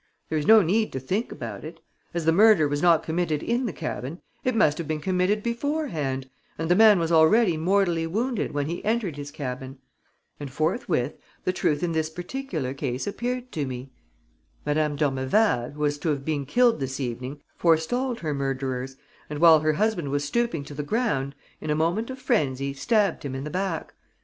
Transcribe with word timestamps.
There 0.29 0.37
is 0.39 0.47
no 0.47 0.63
need 0.63 0.91
to 0.93 0.99
think 0.99 1.31
about 1.31 1.63
it. 1.63 1.79
As 2.11 2.25
the 2.25 2.31
murder 2.31 2.67
was 2.67 2.81
not 2.81 3.03
committed 3.03 3.43
in 3.43 3.67
the 3.67 3.71
cabin, 3.71 4.19
it 4.43 4.55
must 4.55 4.79
have 4.79 4.87
been 4.87 4.99
committed 4.99 5.43
beforehand 5.43 6.27
and 6.57 6.71
the 6.71 6.75
man 6.75 6.97
was 6.97 7.11
already 7.11 7.55
mortally 7.55 8.07
wounded 8.07 8.51
when 8.51 8.65
he 8.65 8.83
entered 8.83 9.15
his 9.15 9.29
cabin. 9.29 9.77
And 10.39 10.51
forthwith 10.51 11.19
the 11.43 11.53
truth 11.53 11.83
in 11.83 11.91
this 11.91 12.09
particular 12.09 12.73
case 12.73 13.05
appeared 13.05 13.51
to 13.51 13.67
me. 13.67 13.91
Madame 14.65 14.95
d'Ormeval, 14.95 15.73
who 15.73 15.81
was 15.81 15.99
to 15.99 16.09
have 16.09 16.25
been 16.25 16.47
killed 16.47 16.79
this 16.79 16.99
evening, 16.99 17.39
forestalled 17.55 18.21
her 18.21 18.33
murderers 18.33 18.95
and 19.29 19.37
while 19.37 19.59
her 19.59 19.73
husband 19.73 20.09
was 20.09 20.23
stooping 20.23 20.63
to 20.63 20.73
the 20.73 20.81
ground, 20.81 21.35
in 21.59 21.69
a 21.69 21.75
moment 21.75 22.09
of 22.09 22.17
frenzy 22.17 22.73
stabbed 22.73 23.21
him 23.23 23.35
in 23.35 23.43
the 23.43 23.51
back. 23.51 23.93